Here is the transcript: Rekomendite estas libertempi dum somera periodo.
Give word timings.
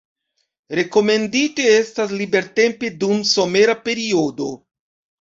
Rekomendite 0.79 1.69
estas 1.75 2.15
libertempi 2.23 2.93
dum 3.05 3.23
somera 3.37 3.81
periodo. 3.89 4.53